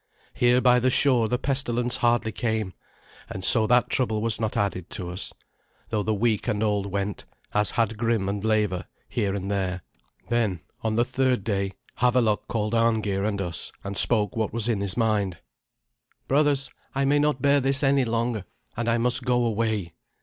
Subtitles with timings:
[0.33, 2.73] Here by the shore the pestilence hardly came,
[3.29, 5.31] and so that trouble was not added to us,
[5.89, 9.83] though the weak and old went, as had Grim and Leva, here and there.
[10.27, 14.81] Then, on the third day, Havelok called Arngeir and us, and spoke what was in
[14.81, 15.37] his mind.
[16.27, 18.45] "Brothers, I may not bear this any longer,
[18.75, 19.93] and I must go away.